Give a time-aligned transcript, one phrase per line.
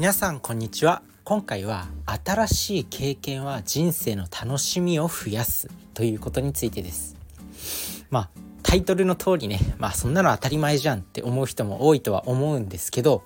[0.00, 1.02] 皆さんこんにちは。
[1.24, 1.86] 今回は
[2.24, 7.16] 新しい経験は人生の楽しみを増やすということについてです。
[8.08, 8.30] まあ
[8.62, 13.24] タイトルの通りねまあそんなの当たり前じゃんって思う人も多いとは思うんですけど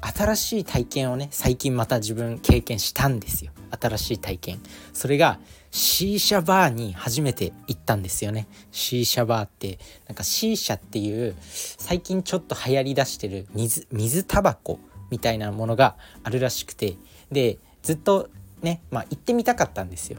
[0.00, 3.52] 新しい体験をね最近また自分経験したんですよ。
[3.80, 4.58] 新しい体験。
[4.94, 5.38] それが
[5.70, 8.48] シーシャバーに初めて行ったんですよね。
[8.72, 16.96] シーシャバーってなんかシーシャっていう最近ちょっと流行りだしてる水水タバコみたいなものがあるらしくて。
[17.30, 18.30] でずっと
[18.62, 20.18] ねまあ行ってみたかったんですよ。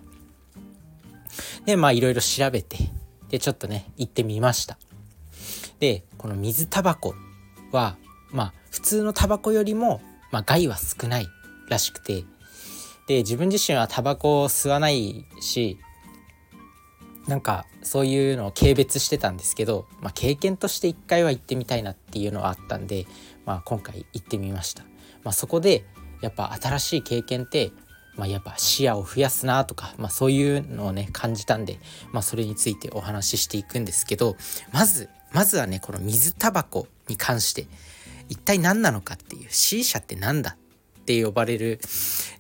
[1.66, 2.78] でまあいろいろ調べて。
[3.30, 4.78] でちょっとね行ってみました。
[5.80, 7.14] でこの水タバコ
[7.72, 7.98] は
[8.32, 10.02] まあ普通のタバコよりも、
[10.32, 11.28] まあ、害は少ない
[11.70, 12.24] らしくて。
[13.08, 15.78] で自分自身はタバコを吸わないし
[17.26, 23.06] なんかそういうのを軽蔑してたんですけど、まあ、経験として一回は行ってみたいなっていうのはあったんで、
[23.48, 24.84] まあ、今回行ってみました、
[25.24, 25.86] まあ、そこで
[26.22, 27.72] やっぱ新しい経験って、
[28.16, 31.80] まあ、やっぱ視野を増やすなとか、まあ、そういうのをね感じたんで、
[32.12, 34.36] まあ、それについてお話ししていくんですけど
[34.74, 37.68] まずまずはねこの水タバコに関して
[38.30, 40.58] 一体何なのかっていう C 社って何だ
[41.00, 41.80] って呼ばれる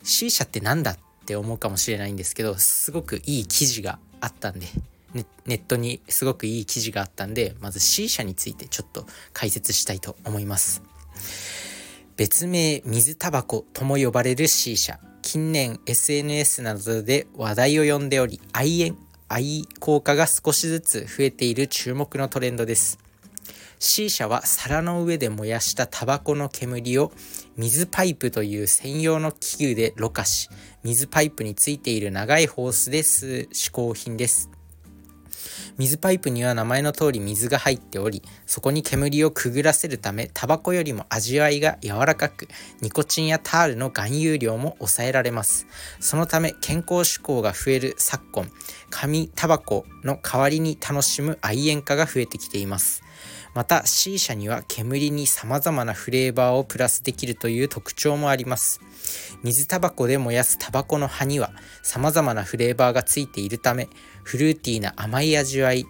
[0.04, 4.68] C 社って何だって思うかもしれないんですけどすごくいい記事があったんで
[5.14, 10.97] ネネットにすごくいい記事があったんでまず C 社についてちょっと解説したいと思います。
[12.16, 18.98] 別名水タバコとも呼ばれる C 社近年 SNS などで話題を呼んでおり愛煙
[19.30, 23.00] 愛好家が少しずつ増えている注目のトレンドです
[23.80, 27.12] C 社は皿の上で燃やしたタバコの煙を
[27.58, 30.50] 水パイプという専用の器具でろ過し、
[30.84, 34.50] 水パイプについている長いホースで吸う嗜好品です。
[35.78, 42.48] 水パイプには名前の通り水が入っており、そこに煙をくぐらせるため、タバコよりも味わいが柔らかく、
[42.82, 45.68] ニコチンやタールの含有量も抑えられます。
[46.00, 48.52] そのため、健康志向が増える昨今、
[48.90, 53.04] 紙タバコの代わりに楽しむ愛煙家が増えてきています。
[53.54, 58.82] また C 社には煙に様々なフレーバーをプラスできるという特徴もあります。
[59.44, 61.52] 水タバコで燃やすタバコの葉には
[61.82, 63.90] 様々なフレーバーがついているため、
[64.24, 65.86] フルーティーな甘い味わい、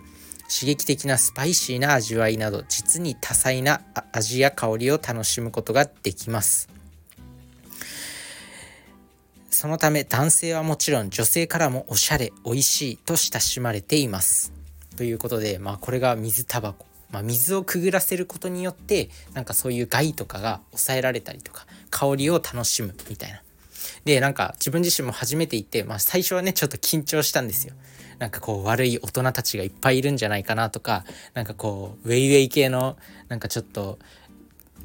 [0.49, 3.81] 刺激的なスパイシーな味わいなど実に多彩な
[4.13, 6.69] 味や香りを楽しむことができます。
[9.49, 14.53] そのため男性はもちろん女性からもおしゃれ、美味しいと親しまれています。
[14.95, 16.85] ということで、まあこれが水タバコ。
[17.11, 23.41] まあ、水をくぐらせることによってなんかそういう害とかが抑えられたりとか香りを楽しむみたいな。
[24.05, 27.73] でなんか自分自身も初めて行って、まあ、最初はねちょっと緊張したんですよ。
[28.19, 32.97] なんかこう悪い大人たちがいっぱいいるんじゃないかなとかなんかこうウェイウェイ系の
[33.27, 33.99] なんかちょっと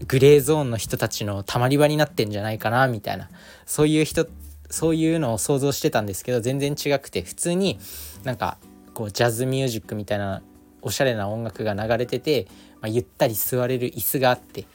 [0.06, 3.30] グレーゾーンの人たちのたまり場になってんじゃないかなみたいな
[3.64, 4.26] そういう人
[4.70, 7.78] そういうのを想像してたんですけど全然違くて普通に
[8.24, 8.58] なんか
[8.94, 10.42] こうジャズミュージックみたいな
[10.82, 12.46] おしゃれな音楽が流れてて、
[12.80, 14.66] まあ、ゆったり座れる椅子があって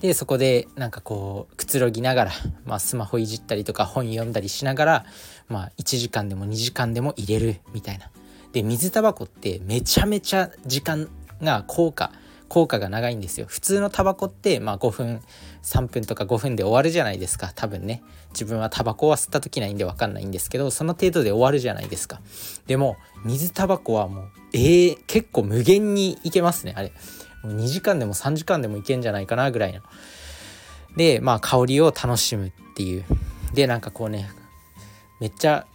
[0.00, 2.30] でそこでなんかこうくつろぎながら、
[2.64, 5.06] まあ、スマホいじったりとか本読んだりしながら、
[5.48, 8.10] まあ、1時間でも2時間でも入れるみたいな。
[8.52, 11.10] で水タバコってめちゃめちゃ時間
[11.42, 12.10] が効果
[12.48, 15.20] 効果が長いんですよ普通のタバコってまあ5分
[15.66, 17.50] 3分とか5分で終わるじゃないですか。
[17.56, 18.02] 多分ね。
[18.30, 22.20] 自分はタバコは吸った時ないんで分かんないんですけどその程度で終わるじゃないですか。
[22.68, 26.74] でも水タバコはもうえー、結構無限にいけますね。
[26.76, 26.92] あれ。
[27.42, 29.80] もう2時間でも3時間でもいけんじゃないかなぐらいの。
[30.96, 33.04] でまあ香りを楽しむっていう。
[33.52, 34.30] でなんかこうね
[35.20, 35.66] めっちゃ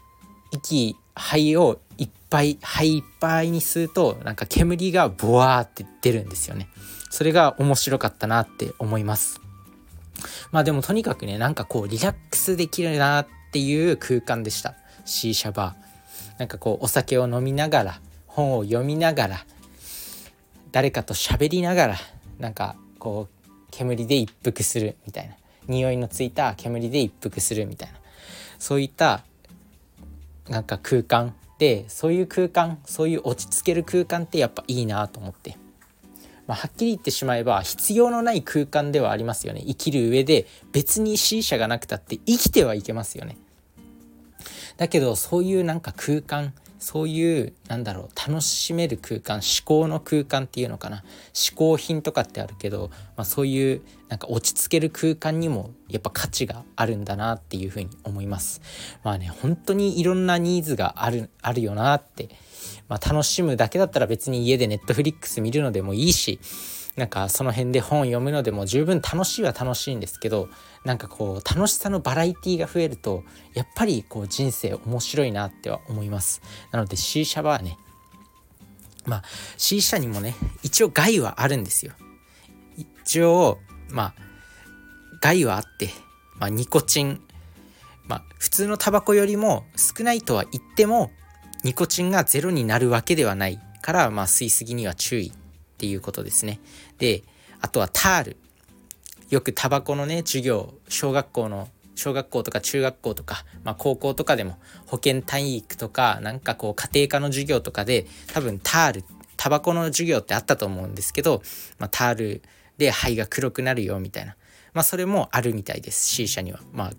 [0.51, 6.69] 息肺をいっぱい肺いっぱいに吸うとなんか煙がボワーって出るんですよね。
[7.09, 9.41] それが面白かったなって思います。
[10.52, 14.76] まあでもとにかくねなんかこうリラックスできるなっていう空間でした。
[15.06, 16.40] C 社バー。
[16.40, 19.46] なんかこうお酒を飲みながら本を読みながら
[20.72, 21.95] 誰かと喋りながら
[22.40, 25.36] なんかこう煙で一服するみたいな。
[25.68, 28.00] 匂いのついた煙で一服するみたいな。
[28.57, 29.24] そういった
[30.50, 35.57] なんか空間でそういう空間そういう落ち着ける空間ってやっぱいいなと思って、
[36.48, 39.62] まあ、はっきり言ってしまえば必要のない空間ではありますよね。
[39.66, 43.38] 生きる上で別に C 社がなくたって生きてはいけますよね。
[44.78, 51.04] だけどそういうなんか空間そういうなんだろう楽しめる空間思考の空間っていうのかな。
[51.31, 58.62] 嗜好品とかってあるけど、まあ、そういうなんか落ち着ける空間にもやっぱ価値があるんだなっていうふうに思います。
[59.04, 62.30] まあね本当にいろんなニーズがあるあるよなって、
[62.89, 66.39] まあ、楽しむだけだったら別に家でネットフリックス見るのでもいいし
[66.96, 70.50] なんかその辺で本読むのでも十分楽しいは楽しいんですけど
[70.84, 73.24] なんかこう楽しさのバラエティーが増えると
[73.54, 76.42] やっぱりこう人生面白いなっては思います。
[76.72, 77.78] なので C 社はね
[79.06, 79.24] まあ
[79.58, 81.94] C 社にもね一応害はあるんですよ。
[82.78, 83.60] 一応
[83.90, 84.14] まあ
[85.22, 85.90] 害はあって、
[86.40, 87.22] まあ、ニコチン。
[88.06, 91.12] まあ普通のタバコよりも少ないとは言っても
[91.64, 95.32] ニコチンがゼロになるわけではないからまあ吸いすぎには注意。
[95.81, 96.60] っていうことですね
[97.00, 97.24] で
[97.60, 98.38] あとはタール
[99.31, 109.06] よくタバコのね授業小学校の小学校とか中学校とか、まあ、高校とかでも保健体育とかなんかこう家庭科の授業とかで多分タール
[109.38, 111.42] タバコの授業ってあったと思うんですけど、
[111.80, 112.42] まあ、タール
[112.78, 114.36] で肺が黒くなるよみたいな、
[114.74, 116.60] まあ、それもあるみたいです C 社には。
[116.74, 116.92] まあ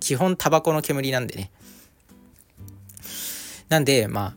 [0.00, 1.50] 基本タバコの煙なんでね。
[3.68, 4.34] なんでまあ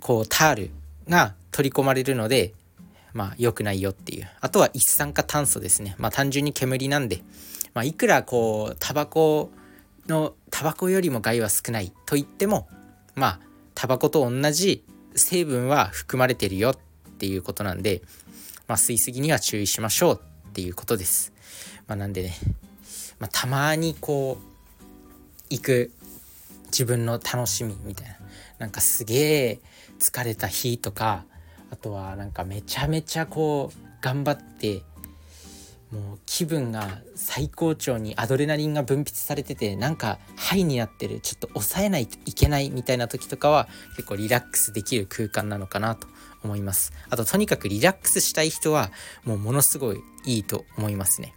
[0.00, 0.70] こうタール
[1.06, 2.52] が取り込まれるので
[3.14, 4.28] まあ良くないよっていう。
[4.40, 5.94] あとは一酸化炭素ですね。
[5.98, 7.22] まあ単純に煙なんで、
[7.72, 9.50] まあいくらこうタバコ
[10.06, 12.68] のタバコよりも害は少ないと言っても
[13.14, 13.40] まあ
[13.74, 14.84] タバコと同じ
[15.14, 16.76] 成分は含まれてるよっ
[17.18, 18.02] ていうことなんで、
[18.66, 21.32] まあ、吸いすぎには注意しましょうっていうことです。
[21.86, 22.34] まあ、なんでね、
[23.18, 24.84] まあ、たまにこう
[25.50, 25.92] 行く
[26.66, 28.16] 自分の楽しみみたいな
[28.58, 29.14] なんかすげ
[29.46, 29.60] え
[29.98, 31.24] 疲れた日とか
[31.74, 34.82] あとはなんかめちゃめちゃこう頑張って
[35.90, 43.66] もう気分が最高潮にアドレナリンが分泌されててなんかハイになってるちょっと抑えないといけないみたいな時とかは
[43.96, 46.06] 結構リラックスできる空間なのかなと
[46.44, 46.92] 思います。
[47.10, 48.92] あととにかくリラックスしたい人は
[49.24, 51.34] もうものすごいいいと思いますね。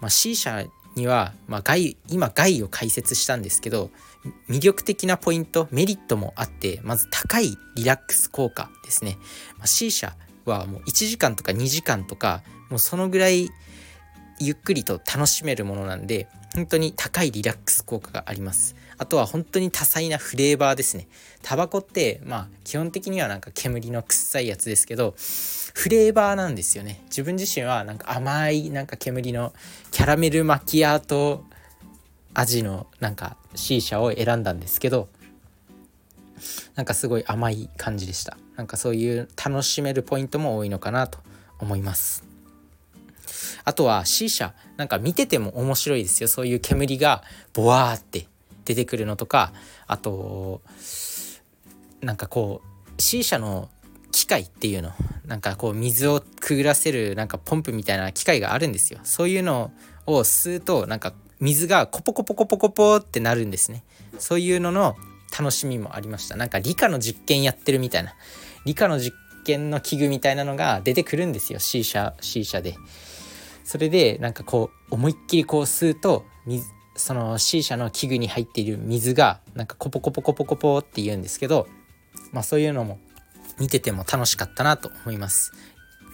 [0.00, 0.66] まあ、C 社
[0.98, 3.90] には、まあ、害今害を解説したんですけど
[4.50, 9.16] 魅力的なポイントメリットもあってまず高いリラックス効果ですね、
[9.56, 10.14] まあ、C 社
[10.44, 13.48] はもう1時間とか2時間とかもうそのぐらい
[14.40, 16.28] ゆっくりと楽しめるものなんで
[16.58, 18.74] 本当に高いリラックス効果があります。
[18.96, 21.06] あとは本当に多彩なフレーバーですね。
[21.40, 25.14] タバコってまあ基本的にはなんか煙の臭いやつですけど
[25.72, 27.00] フレーバーなんですよね。
[27.04, 29.52] 自分自身はなんか甘いなんか煙の
[29.92, 31.44] キャラメルマキアート
[32.34, 35.08] 味のなんか C 社を選んだんですけど
[36.74, 38.36] なんかすごい甘い感じでした。
[38.56, 41.20] なんかそういう楽しめるポイントも多いのかなと
[41.60, 42.27] 思います。
[43.68, 46.28] あとは C 社なんか見てても面白いですよ。
[46.28, 47.22] そういう煙が
[47.52, 48.26] ボワーって
[48.64, 49.52] 出てくるのとか
[49.86, 50.62] あと
[52.00, 53.68] なんかこう C 社の
[54.10, 54.92] 機械っていうの
[55.26, 59.00] なんかこう水をくぐらせるなんかポンプみたいな機械があるんですよ。
[59.04, 59.70] そういうの
[60.06, 63.84] を吸うとなんか水がコポコポコポコポってなるんですね。
[64.18, 64.96] そういうのの
[65.38, 66.36] 楽しみもありました。
[66.36, 68.14] なんか理科の実験やってるみたいな。
[68.64, 71.58] 理科の実験の器具みたいなのが出てくるんですよ。
[71.58, 72.74] C 社 C 社で。
[73.68, 81.68] それでなんかこう思いっきりこう吸うと水その C 社の器具に入っている水がなんかコポコポコポコポって言うんですけど
[82.32, 82.98] まあそういうのも
[83.60, 85.52] 見てても楽しかったなと思います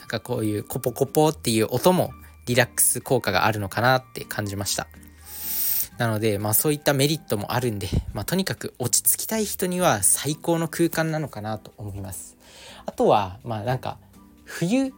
[0.01, 2.11] なんかこういうコポコポっていう音も
[2.47, 4.89] リラックス効果があるのかなって感じました
[5.97, 12.37] なので、まあそういったメリットもあるんで、まあとにかく落ち着きたい人には最高の空間なのかなと思います。
[12.85, 13.99] あとは、まあなんか、
[14.45, 14.93] 冬、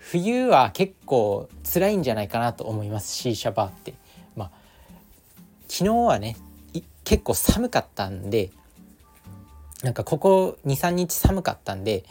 [0.00, 3.94] 冬は結構辛いんじゃないかなと思います、シーシャバーって。
[4.34, 4.50] まあ、
[5.68, 6.36] 昨日はね、
[7.04, 8.50] 結構寒かったんで、
[9.82, 12.04] なんかここ2、3日寒かったんで、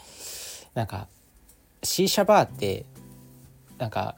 [0.74, 1.08] なんか、
[1.82, 2.86] シーシャバーって、
[3.78, 4.16] なんか、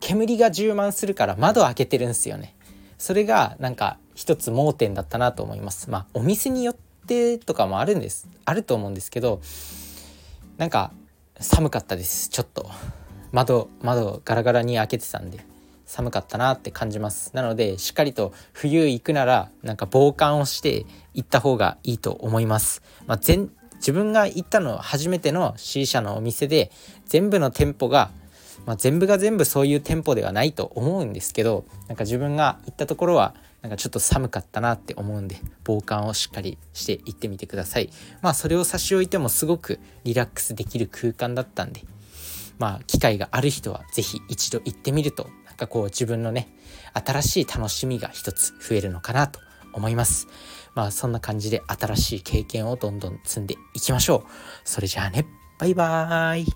[0.00, 2.54] 煙が充満するから窓開けてるんですよね。
[3.02, 6.76] それがなんか一つ盲点だったなと思いますまあお店によっ
[7.08, 9.40] てとかもあるんですあると思うんですけど
[10.56, 10.92] なんか
[11.42, 12.70] 寒かったですちょっと。
[13.32, 15.38] 窓窓ガラガラに開けてたんで
[15.86, 17.34] 寒かったなって感じます。
[17.34, 26.70] なのでしっかりと冬行くならなんか防寒をして行った方がいいと思います、まあ、全自分が行ったのは初めての C 社のお店で
[27.06, 28.10] 全部の店舗が
[28.66, 37.90] まあ、全部が全部そういう店舗ではないと思うんですけどなんか自分が行ったところはなんかちょっと寒かったなって思うんで防寒をしっかりして行ってみてください。
[38.20, 41.84] まあそれを差し置いてもすごくリラックスできる空間だったんで
[42.58, 46.48] まあ機会がある人は是非一度行ってみるとなんかこう自分のね
[46.92, 49.40] 新しい楽しみが一つ増えるのかなと
[49.72, 50.26] 思います。
[50.74, 54.30] まあそんな感じで新しい経験をどんどん積んでいきましょう。
[54.64, 55.26] それじゃあね。
[55.58, 56.46] バイバーイ。